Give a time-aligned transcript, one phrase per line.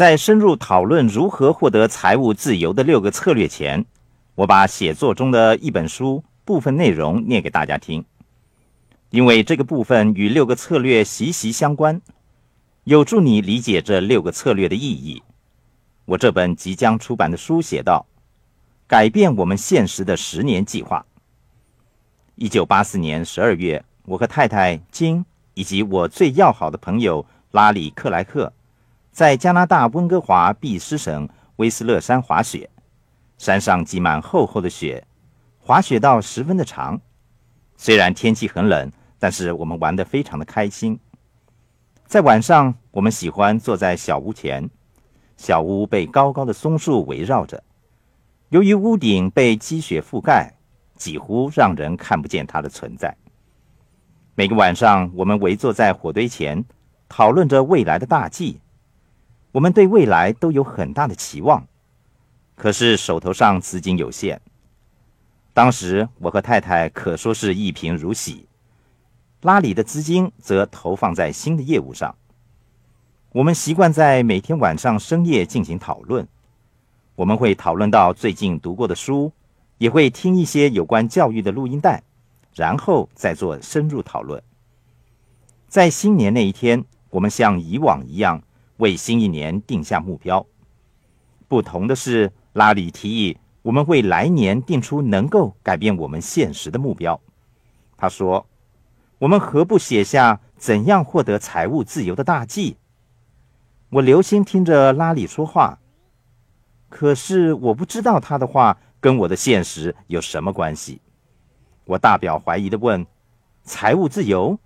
[0.00, 3.84] 在深入讨论如何获得财务自由的六个策略前，
[4.34, 8.02] 我把写作中的一本书部分内容念给大家听，
[9.10, 12.00] 因为这个部分与六个策略息息相关，
[12.84, 15.22] 有助你理解这六个策略的意义。
[16.06, 18.06] 我这本即将出版的书写道
[18.88, 21.04] ：“改变我们现实的十年计划。”
[22.36, 25.22] 一九八四年十二月，我和太太金
[25.52, 28.50] 以及我最要好的朋友拉里克莱克。
[29.12, 32.70] 在加拿大温哥华毕斯省威斯勒山滑雪，
[33.38, 35.04] 山上积满厚厚的雪，
[35.58, 37.00] 滑雪道十分的长。
[37.76, 40.98] 虽然天气很冷，但是我们玩得非常的开心。
[42.06, 44.68] 在晚上，我们喜欢坐在小屋前，
[45.36, 47.62] 小屋被高高的松树围绕着，
[48.48, 50.54] 由于屋顶被积雪覆盖，
[50.94, 53.16] 几乎让人看不见它的存在。
[54.34, 56.64] 每个晚上，我们围坐在火堆前，
[57.08, 58.60] 讨论着未来的大计。
[59.52, 61.66] 我们对未来都有很大的期望，
[62.54, 64.40] 可是手头上资金有限。
[65.52, 68.46] 当时我和太太可说是一贫如洗，
[69.42, 72.14] 拉里的资金则投放在新的业务上。
[73.32, 76.26] 我们习惯在每天晚上深夜进行讨论，
[77.16, 79.32] 我们会讨论到最近读过的书，
[79.78, 82.02] 也会听一些有关教育的录音带，
[82.54, 84.40] 然后再做深入讨论。
[85.66, 88.40] 在新年那一天，我们像以往一样。
[88.80, 90.44] 为新一年定下目标。
[91.46, 97.20] 不同的是，拉里提议我们为来年定出能够改变我们现实的目标。
[97.96, 98.46] 他说
[99.18, 102.76] ：“我们何不写下怎样获得财务自由的大计？”
[103.90, 105.78] 我留心听着拉里说话，
[106.88, 111.00] 可是我不知道他的话跟我的现实有什么关系。
[111.84, 113.04] 我大表怀疑的问
[113.64, 114.58] ：“财务自由？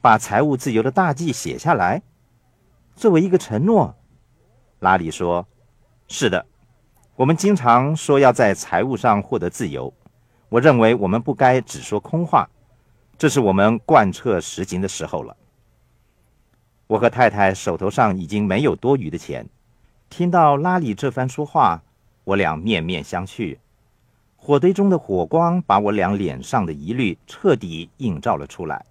[0.00, 2.02] 把财务自由的大计写下来？”
[3.00, 3.96] 作为一个承诺，
[4.80, 5.48] 拉里说
[6.06, 6.44] ：“是的，
[7.16, 9.90] 我们经常说要在财务上获得自由。
[10.50, 12.46] 我认为我们不该只说空话，
[13.16, 15.34] 这是我们贯彻实行的时候了。”
[16.88, 19.48] 我和太太手头上已经没有多余的钱，
[20.10, 21.82] 听到拉里这番说话，
[22.24, 23.56] 我俩面面相觑。
[24.36, 28.84] 火堆中的火光把我俩脸上的疑虑彻底映照了出来。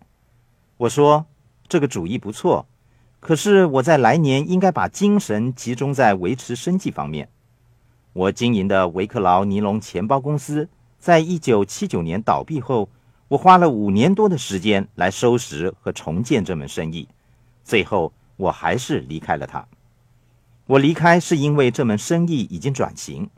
[0.78, 1.28] 我说
[1.70, 2.66] ：“这个主意不错。”
[3.20, 7.30] 可是我在来年应该把精神集中在维持生计方面。
[8.14, 12.90] 我经营的维克劳尼龙钱包公司在一九七九年倒闭后，
[13.28, 17.08] 我花了五年多的时间来收拾和重建这门生意，
[17.64, 19.66] 最后我还是离开了它。
[20.66, 23.30] 我离开是因为这门生意已经转型，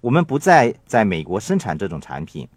[0.00, 2.48] 我们不再在美国生产这种产品。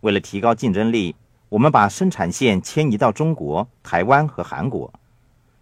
[0.00, 1.14] 为了提高竞争力，
[1.48, 4.92] 我们把生产线迁移到中国、台湾和韩国。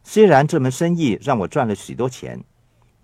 [0.08, 2.40] 虽然这门生意让我赚了许多钱，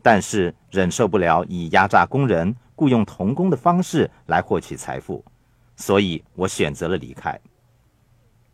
[0.03, 5.23] 但是忍受不了以压榨工人、雇佣童工的方式来获取财富，
[5.75, 7.37] 所以我选择了离开。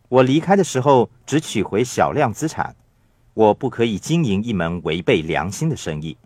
[0.08, 2.74] 我离开的时候只取回小量资产，
[3.34, 6.16] 我不可以经营一门违背良心的生意。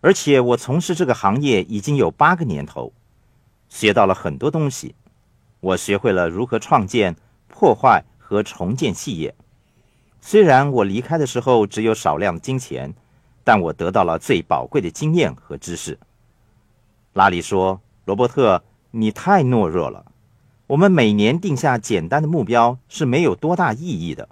[0.00, 2.92] 而且我从事这个行业已经有八个年头，
[3.68, 4.94] 学到了很多东西。
[5.58, 7.16] 我学会了如何创建、
[7.48, 9.34] 破坏和重建企业。
[10.20, 12.92] 虽然我离开的时候只有少量金钱，
[13.44, 15.98] 但我得到了最宝贵的经验和知识。
[17.14, 20.04] 拉里说：“罗伯特，你太懦弱了。
[20.66, 24.28] 我们每年定下简单的目标是没有多大意义的。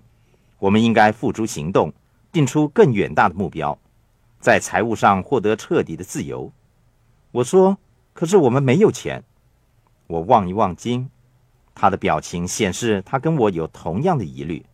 [0.59, 1.93] 我们应该付诸行动，
[2.31, 3.79] 定出更远大的目标，
[4.39, 6.53] 在财务上获得彻底的自由。”
[7.33, 7.79] 我说
[8.13, 9.25] ：“可是我们没有钱。”
[10.09, 11.11] 我望一望金，
[11.75, 14.65] 他的表情显示他跟我有同样的疑虑。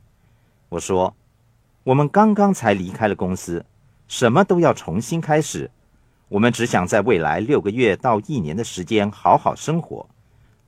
[0.72, 1.14] 我说
[1.84, 3.62] ：“我们刚刚才离开了公司，
[4.08, 5.70] 什么都要重新开始。
[6.30, 10.08] 我们只想在未来六个月到一年的时间好好生活。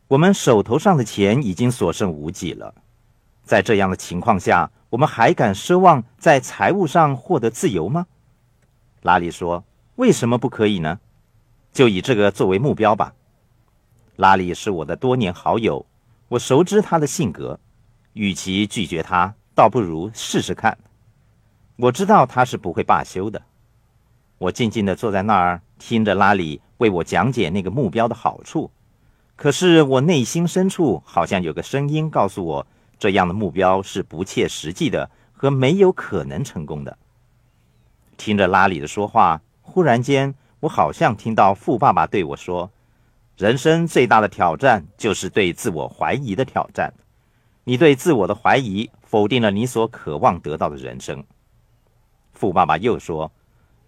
[0.08, 2.74] 我们手头上的钱已经所剩无几了，
[3.44, 8.06] 在这样的情况下，我们还敢奢望在财务上获得自由吗？”
[9.00, 9.64] 拉里说
[9.96, 11.00] ：“为什么不可以呢？
[11.72, 13.14] 就以这个作为目标吧。”
[14.16, 15.86] 拉里是我的多年好友，
[16.28, 17.58] 我熟知他的性格，
[18.12, 19.34] 与其拒绝他。
[19.54, 20.76] 倒不如试试看。
[21.76, 23.42] 我知道他是不会罢休的。
[24.38, 28.70] 我静静地坐在那儿，听着拉里为我讲解那个目标的好处。
[29.36, 32.66] 可是我内心深处好像有个声音告诉我，
[32.98, 36.96] 这样的目标是不切实际的和没有可能成功的。
[38.16, 42.70] 听着拉里的说话，忽然间，我好像听到富爸爸对我说
[43.36, 46.94] ：“人生最大的挑战就是对自我怀疑的挑战。
[47.64, 51.22] 你对自我的怀疑。”否定了你所渴望得到的人生。
[52.32, 53.30] 富爸爸又说：“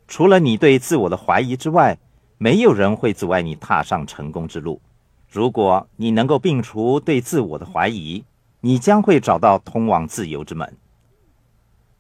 [0.06, 1.99] 除了你对自我的怀疑之外，
[2.38, 4.81] 没有人会阻碍你踏上成功之路。
[5.28, 8.25] 如果你能够摒除对自我的怀疑，
[8.61, 10.76] 你将会找到通往自由之门。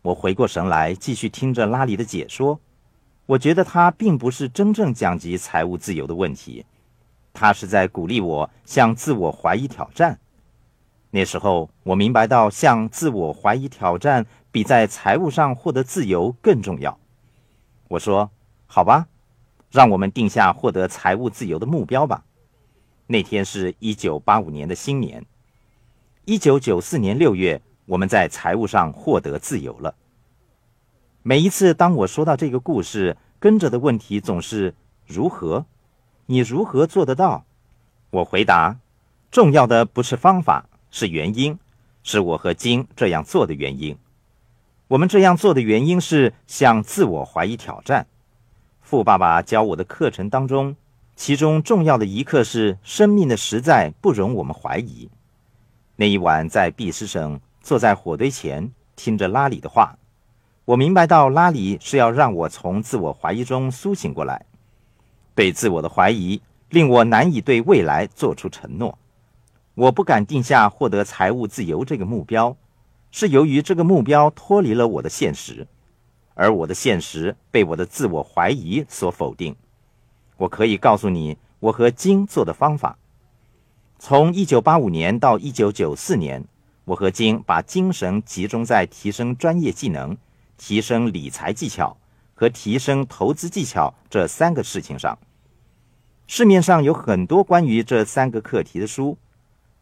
[0.02, 2.60] 我回过神来，继续听着拉里的解说。
[3.26, 6.64] 我觉得他并不是真正讲及财务自由的问题，
[7.32, 10.16] 他是在鼓励我向自我怀疑挑战。
[11.16, 16.98] 那时候，我明白到向自我怀疑挑战比在财务上获得自由更重要。
[17.88, 18.30] 我说
[18.68, 19.06] ：“好吧，
[19.70, 22.22] 让我们定下获得财务自由的目标吧。”
[23.08, 25.24] 那天是一九八五年的新年。
[26.26, 29.94] 一九九四年六月，我们在财务上获得自由了。
[31.22, 34.74] 每一次当我说到这个故事，跟着的问题总是
[35.06, 35.64] 如何？
[36.26, 37.46] 你如何做得到？
[38.10, 38.76] 我回答：
[39.30, 40.68] 重要的不是方法。
[40.90, 41.58] 是原因，
[42.02, 43.96] 是我和金这样做的原因。
[44.88, 48.06] 我们这样做的原因是向自我怀疑挑战。
[48.80, 50.76] 富爸爸教我的课程当中，
[51.16, 55.10] 其中重要的一课是生命的实在不容我们怀疑。
[55.96, 59.98] 那一晚在毕斯省，坐在火堆前听着拉里的话，
[60.64, 64.46] 我明白到拉里是要让我从自我怀疑中苏醒过来。
[65.34, 66.40] 对自我的怀疑
[66.70, 68.96] 令我难以对未来做出承诺。
[69.76, 72.56] 我不敢定下获得财务自由这个目标，
[73.10, 75.66] 是由于这个目标脱离了我的现实，
[76.32, 79.54] 而我的现实被我的自我怀疑所否定。
[80.38, 82.96] 我可以告诉你，我和金做的方法。
[83.98, 86.42] 从1985年到1994年，
[86.86, 90.16] 我和金把精神集中在提升专业技能、
[90.56, 91.94] 提升理财技巧
[92.34, 95.18] 和提升投资技巧这三个事情上。
[96.26, 99.18] 市面上有很多关于这三个课题的书。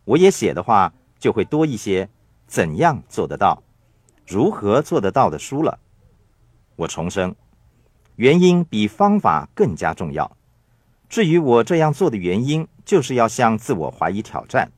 [0.04, 2.08] 我也写的话，就会多一些
[2.46, 3.62] 怎样做得到、
[4.26, 5.78] 如何做得到的书了。
[6.76, 7.34] 我重申，
[8.16, 10.36] 原因比方法更加重要。
[11.08, 14.70] 至于我这样做的原因，就是要向自我怀疑挑战，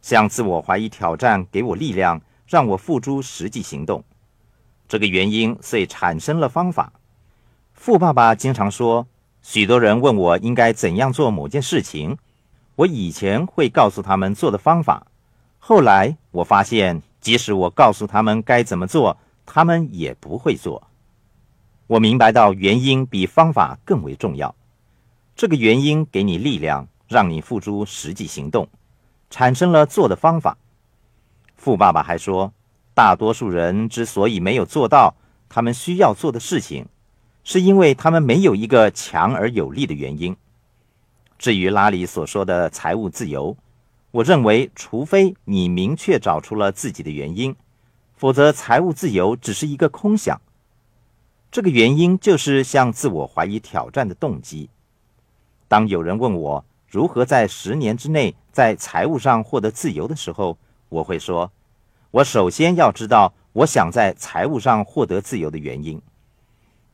[0.00, 4.04] 向自我怀疑挑战给我力量，让我付诸实际行动。
[4.88, 6.92] 这个原因遂产生了方法。
[7.74, 9.06] 富爸爸经常说，
[9.42, 12.16] 许多人问我应该怎样做某件事情。
[12.74, 15.06] 我以前会告诉他们做的方法，
[15.58, 20.88] 后来我发现，即使我告诉他们该怎么做，他们也不会做。
[21.86, 24.54] 我明白到原因比方法更为重要。
[25.36, 28.66] 这个原因给你力量，让你付诸实际行动，
[29.28, 30.56] 产生了做的方法。
[31.56, 32.52] 富爸爸还说，
[32.94, 35.14] 大多数人之所以没有做到
[35.48, 36.86] 他们需要做的事情，
[37.44, 40.34] 是因为他们没有一个强而有力的原因。
[41.42, 43.56] 至于拉里所说的财务自由，
[44.12, 47.56] 我认为，除非你明确找出了自己的原因，
[48.14, 50.40] 否则财务自由只是一个空想。
[51.50, 54.70] 这个原因就是向自我怀疑挑战的动机。
[55.66, 60.56] 当有人问我如何在十年之内在财务上获得自由的时候，
[60.90, 61.50] 我会说：
[62.12, 66.00] 我首先要知道我想在财务上获得自由的原因。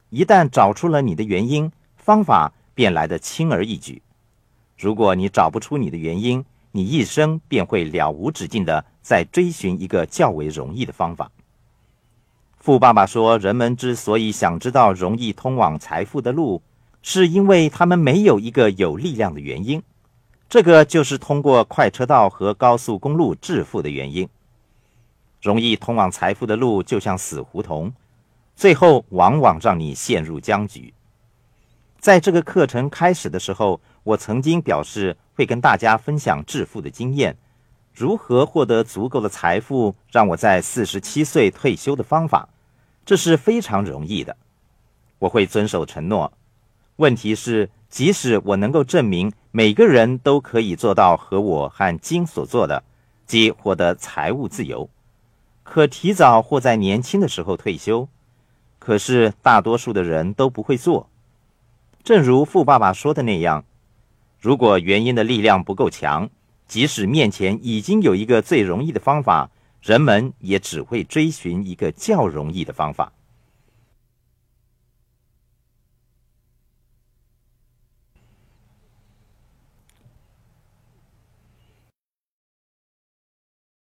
[0.08, 4.00] 一旦找出了你的原因，方法便来得轻而易举。
[4.78, 11.32] 如果你找不出你的原因，你一生便会了无止境的在追寻一个较为容易的方法。
[12.58, 16.62] 富爸爸说：“人们之所以想知道容易通往财富的路，
[17.02, 19.82] 是因为他们没有一个有力量的原因。
[20.48, 24.28] 这个就是通过快车道和高速公路致富的原因。
[25.42, 27.92] 容易通往财富的路就像死胡同，
[28.54, 30.94] 最后往往让你陷入僵局。”
[31.98, 37.36] 在这个课程开始的时候，我曾经表示会跟大家分享致富的经验，
[37.92, 42.48] 如何获得足够的财富，让我在四十七岁退休的方法，
[43.04, 44.34] 这是非常容易的。
[45.18, 46.32] 我会遵守承诺。
[46.96, 52.82] 问题是，即使我能够证明每个人都可以做到和我和金所做的，
[53.26, 54.88] 即获得财务自由，
[55.62, 58.08] 可提早或在年轻的时候退休，
[58.78, 61.10] 可是大多数的人都不会做。
[62.02, 63.66] 正如富爸爸说的那样，
[64.40, 66.30] 如果原因的力量不够强，
[66.66, 69.50] 即使面前已经有一个最容易的方法，
[69.82, 73.12] 人们也只会追寻一个较容易的方法。